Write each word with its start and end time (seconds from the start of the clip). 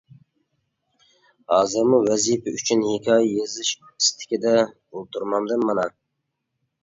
ھازىرمۇ 1.53 1.99
ۋەزىپە 2.07 2.53
ئۈچۈن 2.59 2.81
ھېكايە 2.87 3.27
يېزىش 3.33 3.71
ئىستىكىدە 3.89 4.53
ئولتۇرمامدىم 4.63 5.69
مانا! 5.71 5.85